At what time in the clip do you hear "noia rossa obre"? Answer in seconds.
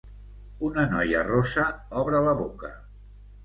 0.93-2.25